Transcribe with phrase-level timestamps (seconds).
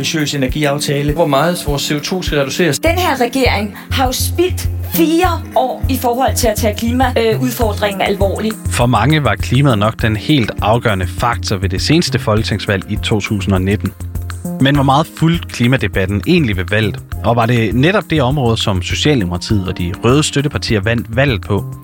[0.00, 2.78] ambitiøs energiaftale, hvor meget vores CO2 skal reduceres.
[2.78, 8.56] Den her regering har jo spildt fire år i forhold til at tage klimaudfordringen alvorligt.
[8.70, 13.92] For mange var klimaet nok den helt afgørende faktor ved det seneste folketingsvalg i 2019.
[14.60, 16.98] Men hvor meget fuldt klimadebatten egentlig ved valget?
[17.24, 21.74] Og var det netop det område, som Socialdemokratiet og de røde støttepartier vandt valget på?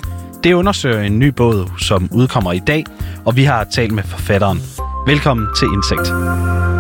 [0.45, 2.85] Det undersøger en ny båd, som udkommer i dag,
[3.25, 4.63] og vi har talt med forfatteren.
[5.07, 6.76] Velkommen til Indsigt.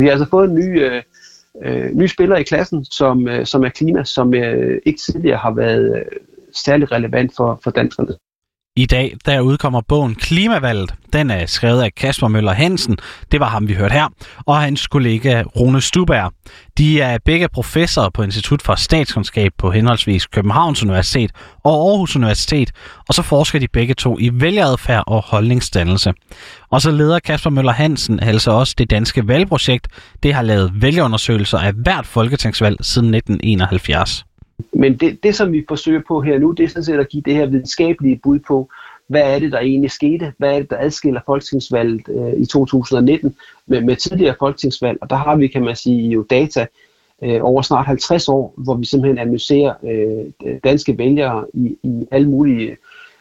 [0.00, 1.02] Vi har altså fået en ny, øh,
[1.64, 5.54] øh, ny spiller i klassen, som, øh, som er klima, som øh, ikke tidligere har
[5.54, 6.04] været øh,
[6.64, 8.14] særlig relevant for, for danskerne.
[8.80, 10.94] I dag der udkommer bogen Klimavalget.
[11.12, 12.98] Den er skrevet af Kasper Møller Hansen,
[13.32, 14.08] det var ham vi hørte her,
[14.46, 16.32] og hans kollega Rune Stuberg.
[16.78, 21.30] De er begge professorer på Institut for Statskundskab på henholdsvis Københavns Universitet
[21.64, 22.72] og Aarhus Universitet,
[23.08, 26.12] og så forsker de begge to i vælgeradfærd og holdningsdannelse.
[26.70, 29.88] Og så leder Kasper Møller Hansen altså også det danske valgprojekt.
[30.22, 34.24] Det har lavet vælgerundersøgelser af hvert folketingsvalg siden 1971.
[34.72, 37.22] Men det, det, som vi forsøger på her nu, det er sådan set at give
[37.22, 38.70] det her videnskabelige bud på,
[39.06, 40.32] hvad er det, der egentlig skete?
[40.38, 43.36] Hvad er det, der adskiller folketingsvalget øh, i 2019
[43.66, 44.98] med, med tidligere folketingsvalg?
[45.00, 46.66] Og der har vi, kan man sige, jo data
[47.22, 52.30] øh, over snart 50 år, hvor vi simpelthen analyserer øh, danske vælgere i, i alle
[52.30, 52.76] mulige øh,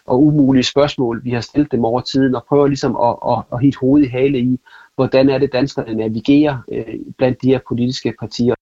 [0.09, 3.61] og umulige spørgsmål, vi har stillet dem over tiden, og prøver ligesom at, at, at
[3.61, 4.59] hit hovedet i hale i,
[4.95, 8.55] hvordan er det, danskerne navigerer øh, blandt de her politiske partier.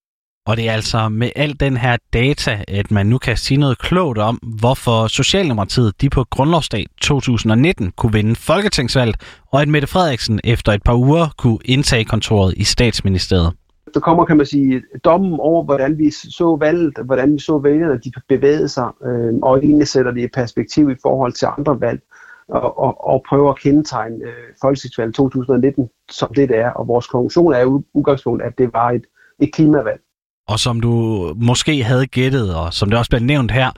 [0.48, 3.78] Og det er altså med al den her data, at man nu kan sige noget
[3.80, 9.16] klogt om, hvorfor Socialdemokratiet de på grundlovsdag 2019 kunne vinde folketingsvalget,
[9.52, 13.54] og at Mette Frederiksen efter et par uger kunne indtage kontoret i statsministeriet.
[13.94, 18.00] Der kommer, kan man sige, dommen over, hvordan vi så valget, hvordan vi så vælgerne,
[18.04, 22.02] de bevægede sig, øh, og egentlig sætter det i perspektiv i forhold til andre valg,
[22.48, 26.70] og, og, og prøver at kendetegne øh, folketingsvalget 2019 som det, det er.
[26.70, 29.06] Og vores konklusion er jo udgangspunkt, at det var et,
[29.40, 30.02] et klimavalg.
[30.48, 33.72] Og som du måske havde gættet, og som det også blev nævnt her,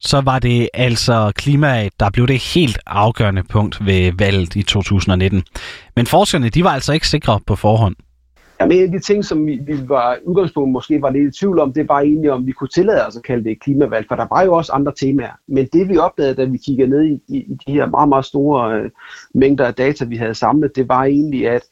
[0.00, 5.42] så var det altså klimaet, der blev det helt afgørende punkt ved valget i 2019.
[5.96, 7.96] Men forskerne, de var altså ikke sikre på forhånd.
[8.60, 11.58] Jamen, en af de ting, som vi, vi var udgangspunkt måske var lidt i tvivl
[11.58, 14.14] om, det var egentlig, om vi kunne tillade os at kalde det et klimavalg, for
[14.14, 15.32] der var jo også andre temaer.
[15.48, 18.24] Men det vi opdagede, da vi kiggede ned i, i, i de her meget, meget
[18.24, 18.90] store øh,
[19.34, 21.62] mængder af data, vi havde samlet, det var egentlig, at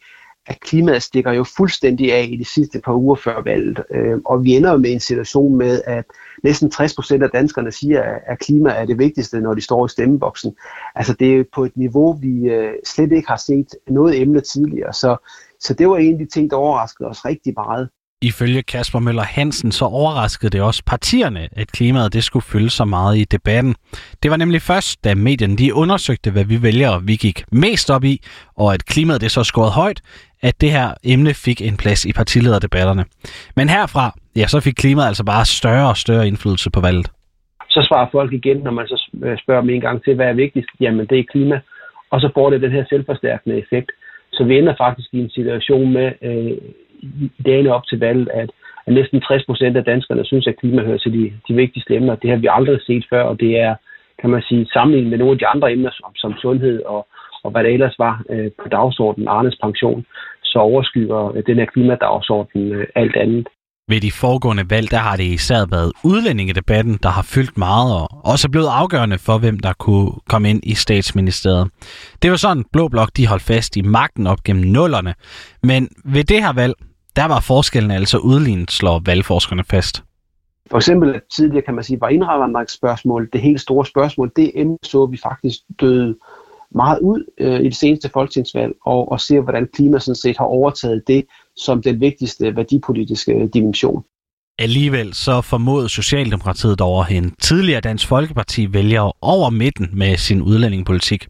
[0.47, 3.85] at klimaet stikker jo fuldstændig af i de sidste par uger før valget.
[3.91, 6.05] Øh, og vi ender jo med en situation med, at
[6.43, 9.89] næsten 60 procent af danskerne siger, at klima er det vigtigste, når de står i
[9.89, 10.57] stemmeboksen.
[10.95, 14.93] Altså det er på et niveau, vi øh, slet ikke har set noget emne tidligere.
[14.93, 15.17] Så,
[15.61, 17.89] så det var en af de ting, der overraskede os rigtig meget.
[18.23, 22.85] Ifølge Kasper Møller Hansen, så overraskede det også partierne, at klimaet det skulle fylde så
[22.85, 23.75] meget i debatten.
[24.23, 28.05] Det var nemlig først, da medierne de undersøgte, hvad vi vælgere vi gik mest op
[28.05, 28.21] i,
[28.57, 30.01] og at klimaet det så scoret højt,
[30.43, 33.05] at det her emne fik en plads i partilederdebatterne.
[33.57, 37.11] Men herfra, ja, så fik klimaet altså bare større og større indflydelse på valget.
[37.71, 40.33] Så svarer folk igen, når man så øh, spørger dem en gang til, hvad er
[40.33, 40.71] vigtigst?
[40.81, 41.61] Jamen, det er klima.
[42.11, 43.91] Og så får det den her selvforstærkende effekt.
[44.33, 46.59] Så vi ender faktisk i en situation med, øh,
[47.39, 48.51] i dagene op til valget, at,
[48.87, 52.15] at næsten 60 procent af danskerne synes, at klima hører til de, de vigtigste emner.
[52.15, 53.75] Det har vi aldrig set før, og det er,
[54.21, 57.07] kan man sige, sammenlignet med nogle af de andre emner, som, som sundhed og,
[57.45, 60.05] og hvad der ellers var øh, på dagsordenen, Arnes pension,
[60.45, 63.47] så overskygger øh, den her klimadagsorden øh, alt andet.
[63.89, 68.09] Ved de foregående valg, der har det især været udlændingedebatten, der har fyldt meget og
[68.33, 71.71] også er blevet afgørende for, hvem der kunne komme ind i statsministeriet.
[72.23, 75.15] Det var sådan, Blå Blok de holdt fast i magten op gennem nullerne.
[75.63, 76.75] Men ved det her valg,
[77.17, 80.03] der var forskellen altså udlignet, slår valgforskerne fast.
[80.71, 84.33] For eksempel tidligere kan man sige, var indvandringsspørgsmål det helt store spørgsmål.
[84.37, 86.17] Det emne så vi faktisk døde
[86.71, 90.45] meget ud øh, i det seneste folketingsvalg, og, og ser, hvordan klima sådan set har
[90.45, 91.25] overtaget det
[91.57, 94.05] som den vigtigste værdipolitiske dimension.
[94.59, 101.27] Alligevel så formodede Socialdemokratiet dog en tidligere Dansk Folkeparti vælger over midten med sin udlændingepolitik.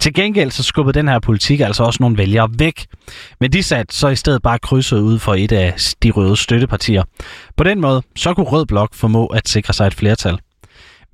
[0.00, 2.86] Til gengæld så skubbede den her politik altså også nogle vælgere væk.
[3.40, 7.02] Men de satte så i stedet bare krydset ud for et af de røde støttepartier.
[7.56, 10.38] På den måde så kunne Rød Blok formå at sikre sig et flertal.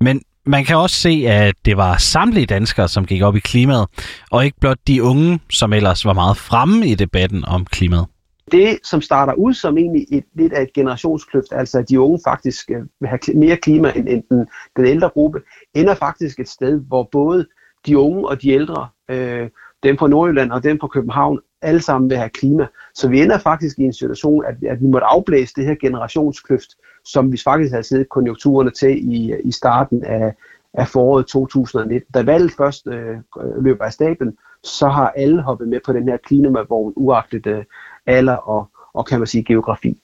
[0.01, 3.87] Men man kan også se, at det var samtlige danskere, som gik op i klimaet,
[4.31, 8.05] og ikke blot de unge, som ellers var meget fremme i debatten om klimaet.
[8.51, 12.19] Det, som starter ud som egentlig et, lidt af et generationskløft, altså at de unge
[12.23, 14.47] faktisk øh, vil have mere klima end, end den,
[14.77, 15.41] den ældre gruppe,
[15.73, 17.45] ender faktisk et sted, hvor både
[17.85, 19.49] de unge og de ældre, øh,
[19.83, 22.67] dem fra Nordjylland og dem fra København, alle sammen vil have klima.
[22.93, 26.69] Så vi ender faktisk i en situation, at, at vi måtte afblæse det her generationskløft,
[27.05, 30.33] som vi faktisk havde set konjunkturerne til i, i starten af,
[30.73, 32.11] af foråret 2019.
[32.13, 33.17] Da valget først øh,
[33.61, 37.63] løber af stablen, så har alle hoppet med på den her klimavogn, uagtet øh,
[38.05, 39.97] alder og, og kan man sige geografi.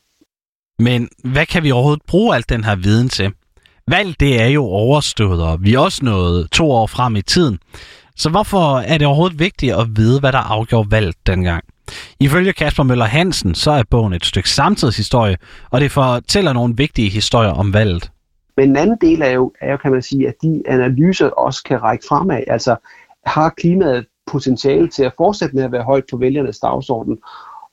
[0.80, 3.34] Men hvad kan vi overhovedet bruge alt den her viden til?
[3.88, 7.60] Valg, det er jo overstået, og vi er også nået to år frem i tiden.
[8.16, 11.64] Så hvorfor er det overhovedet vigtigt at vide, hvad der afgjorde valget dengang?
[12.20, 15.38] Ifølge Kasper Møller Hansen, så er bogen et stykke samtidshistorie,
[15.72, 18.12] og det fortæller nogle vigtige historier om valget.
[18.58, 21.64] Men en anden del er jo, er jo, kan man sige, at de analyser også
[21.64, 22.44] kan række fremad.
[22.48, 22.76] Altså,
[23.26, 27.18] har klimaet potentiale til at fortsætte med at være højt på vælgernes dagsorden?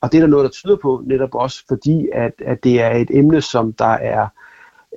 [0.02, 2.90] Og det er der noget, der tyder på, netop også fordi, at, at det er
[2.90, 4.28] et emne, som der er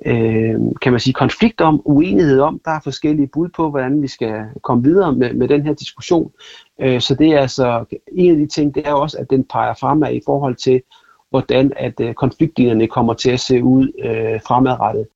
[0.06, 2.60] øh, kan man sige, konflikt om, uenighed om.
[2.64, 6.32] Der er forskellige bud på, hvordan vi skal komme videre med, med den her diskussion.
[6.80, 9.74] Øh, så det er altså en af de ting, det er også, at den peger
[9.74, 10.82] fremad i forhold til,
[11.30, 15.06] hvordan at øh, konfliktlinjerne kommer til at se ud øh, fremadrettet.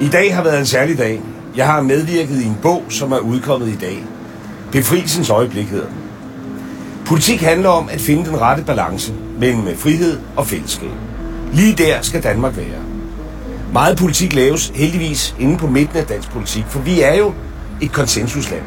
[0.00, 1.20] I dag har været en særlig dag.
[1.56, 4.21] Jeg har medvirket i en bog, som er udkommet i dag.
[4.72, 5.96] Befrielsens øjeblik hedder den.
[7.06, 10.90] Politik handler om at finde den rette balance mellem frihed og fællesskab.
[11.52, 12.82] Lige der skal Danmark være.
[13.72, 17.34] Meget politik laves heldigvis inde på midten af dansk politik, for vi er jo
[17.82, 18.62] et konsensusland.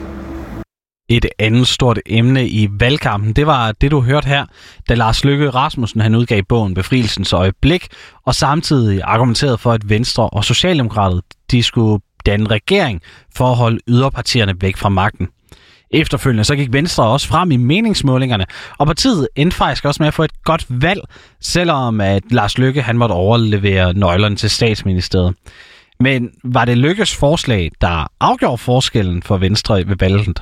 [1.10, 4.46] Et andet stort emne i valgkampen, det var det, du hørte her,
[4.90, 7.88] da Lars Løkke Rasmussen han udgav bogen Befrielsens øjeblik,
[8.26, 11.22] og samtidig argumenterede for, at Venstre og Socialdemokratiet
[11.52, 13.02] de skulle danne regering
[13.36, 15.28] for at holde yderpartierne væk fra magten.
[15.96, 18.46] Efterfølgende så gik Venstre også frem i meningsmålingerne,
[18.78, 21.02] og partiet endte faktisk også med at få et godt valg,
[21.42, 25.36] selvom at Lars Lykke han måtte overlevere nøglerne til statsministeriet.
[26.00, 30.42] Men var det Lykkes forslag, der afgjorde forskellen for Venstre ved valget?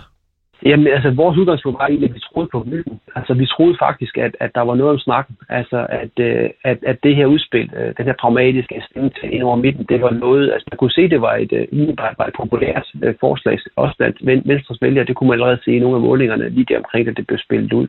[0.65, 2.99] Jamen, altså, vores udgangspunkt var egentlig, at vi troede på myten.
[3.15, 5.35] Altså, vi troede faktisk, at, at der var noget om snakken.
[5.49, 9.55] Altså, at, øh, at, at det her udspil, øh, den her pragmatiske stemning ind over
[9.55, 11.87] midten, det var noget, altså, man kunne se, det var et, øh,
[12.19, 15.05] var et populært øh, forslag, også blandt Venstres vælgere.
[15.05, 17.39] Det kunne man allerede se i nogle af målingerne lige der omkring, at det blev
[17.39, 17.87] spillet ud.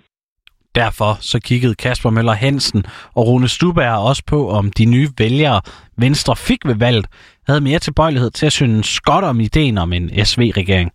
[0.74, 2.84] Derfor så kiggede Kasper Møller Hansen
[3.16, 5.60] og Rune Stuberg også på, om de nye vælgere,
[5.98, 7.06] Venstre fik ved valget,
[7.48, 10.90] havde mere tilbøjelighed til at synes godt om ideen om en SV-regering.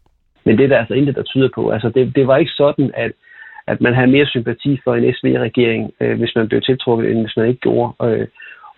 [0.50, 1.70] Men det er der altså intet, der tyder på.
[1.70, 3.12] Altså, det, det var ikke sådan, at,
[3.68, 7.38] at man havde mere sympati for en SV-regering, øh, hvis man blev tiltrukket, end hvis
[7.38, 7.94] man ikke gjorde.
[8.04, 8.28] Øh,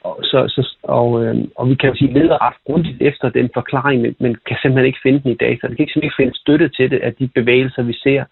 [0.03, 3.49] og, så, så, og, øh, og vi kan jo sige, leder ret grundigt efter den
[3.53, 5.67] forklaring, men, men kan simpelthen ikke finde den i data.
[5.67, 8.23] Vi kan simpelthen ikke finde støtte til det, at de bevægelser, vi ser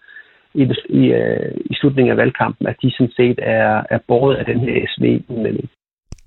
[0.54, 4.44] i, i, øh, i slutningen af valgkampen, at de sådan set er, er båret af
[4.44, 5.70] den her SV-udmelding.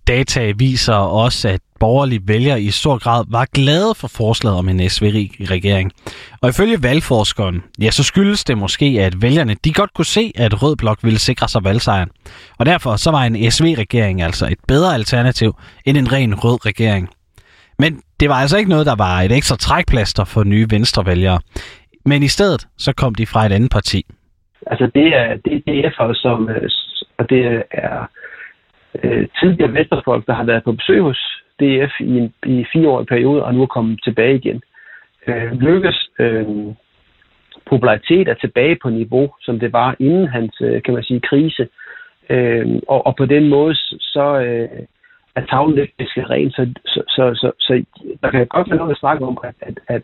[0.08, 4.90] Data viser også, at borgerlige vælgere i stor grad var glade for forslaget om en
[4.90, 5.92] SV-regering.
[6.42, 10.64] Og ifølge valgforskeren, ja, så skyldes det måske, at vælgerne de godt kunne se, at
[10.64, 12.10] Rød Blok ville sikre sig valgsejren.
[12.60, 15.56] Og derfor så var en SV-regering altså et bedre alternativ
[15.86, 17.10] end en ren rød regering.
[17.80, 21.40] Men det var altså ikke noget, der var et ekstra trækplaster for nye venstrevælgere.
[22.06, 24.06] Men i stedet så kom de fra et andet parti.
[24.68, 26.70] Altså det er, det er DF'er, som, øh,
[27.18, 28.08] og det er
[29.04, 33.44] øh, tidligere venstrefolk, der har været på besøg hos DF i en i fireårig periode,
[33.44, 34.62] og nu er kommet tilbage igen.
[35.28, 36.46] Øh, lykkes øh,
[37.66, 41.68] popularitet er tilbage på niveau, som det var inden hans, øh, kan man sige, krise.
[42.30, 44.70] Øh, og, og på den måde, så øh,
[45.36, 45.92] er tavlen lidt
[46.30, 47.84] ren, så, så, så, så, så
[48.22, 50.02] der kan godt være noget at snakke om, at, at, at,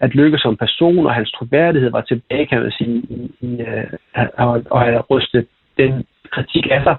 [0.00, 4.24] at Lykke som person og hans troværdighed var tilbage, kan man sige, i, i, uh,
[4.36, 6.96] og, og havde rystet den kritik af sig,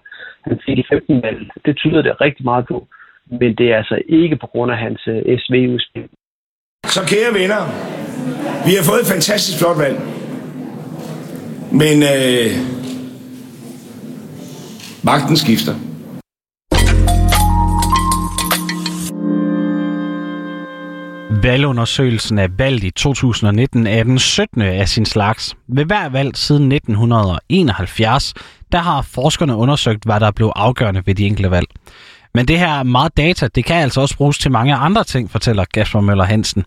[0.49, 1.41] han fik i 15 valg.
[1.65, 2.87] Det tyder det rigtig meget på
[3.31, 6.07] men det er altså ikke på grund af hans øh, SV-udspil.
[6.85, 7.61] Så kære venner,
[8.67, 9.97] vi har fået et fantastisk flot valg.
[11.81, 12.49] Men øh,
[15.03, 15.73] magten skifter.
[21.43, 24.61] Valgundersøgelsen af valget i 2019 er den 17.
[24.61, 25.55] af sin slags.
[25.67, 28.33] Ved hver valg siden 1971,
[28.71, 31.67] der har forskerne undersøgt, hvad der blev afgørende ved de enkelte valg.
[32.33, 35.65] Men det her meget data, det kan altså også bruges til mange andre ting, fortæller
[35.73, 36.65] Kasper Møller Hansen.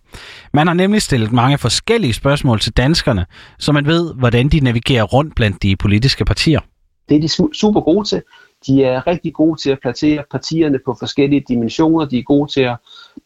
[0.53, 3.27] Man har nemlig stillet mange forskellige spørgsmål til danskerne,
[3.59, 6.61] så man ved, hvordan de navigerer rundt blandt de politiske partier.
[7.09, 8.23] Det er de super gode til.
[8.67, 12.05] De er rigtig gode til at placere partierne på forskellige dimensioner.
[12.05, 12.77] De er gode til at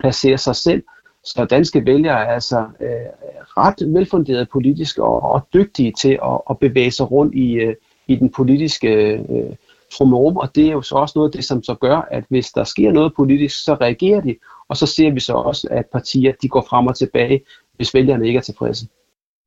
[0.00, 0.82] placere sig selv.
[1.24, 2.88] Så danske vælgere er altså øh,
[3.56, 7.74] ret velfunderede politisk og, og dygtige til at, at bevæge sig rundt i, øh,
[8.08, 9.56] i den politiske øh,
[9.92, 12.50] trummerum, og det er jo så også noget af det, som så gør, at hvis
[12.50, 14.36] der sker noget politisk, så reagerer de,
[14.68, 17.40] og så ser vi så også, at partier de går frem og tilbage,
[17.76, 18.86] hvis vælgerne ikke er tilfredse.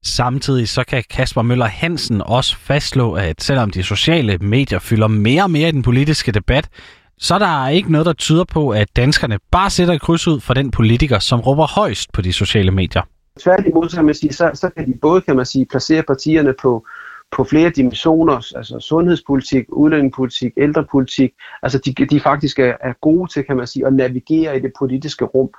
[0.03, 5.43] Samtidig så kan Kasper Møller Hansen også fastslå, at selvom de sociale medier fylder mere
[5.43, 6.69] og mere i den politiske debat,
[7.17, 10.39] så er der ikke noget, der tyder på, at danskerne bare sætter et kryds ud
[10.39, 13.01] for den politiker, som råber højst på de sociale medier.
[13.39, 16.85] Tværtimod, kan man sige, så, så kan de både kan man sige, placere partierne på,
[17.31, 21.33] på flere dimensioner, altså sundhedspolitik, udlændingepolitik, ældrepolitik,
[21.63, 24.71] altså de, de faktisk er, er gode til, kan man sige, at navigere i det
[24.79, 25.49] politiske rum.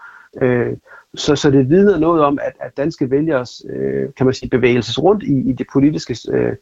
[0.43, 0.77] Øh,
[1.15, 5.03] så, så det vidner noget om, at, at danske vælgere, øh, kan man sige, bevægelses
[5.03, 6.57] rundt i, i det politiske øh,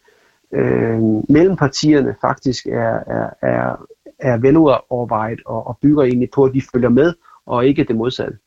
[0.52, 3.86] øh, mellem partierne faktisk er, er, er,
[4.18, 7.14] er velovervejet og, og bygger egentlig på, at de følger med,
[7.46, 8.38] og ikke det modsatte.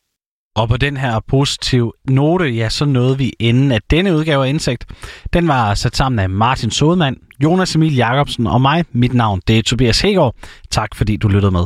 [0.55, 4.49] Og på den her positive note, ja, så nåede vi inden at denne udgave af
[4.49, 4.85] Indsigt.
[5.33, 8.85] Den var sat sammen af Martin Sodemann, Jonas Emil Jacobsen og mig.
[8.91, 10.35] Mit navn det er Tobias Hegård.
[10.71, 11.65] Tak fordi du lyttede med.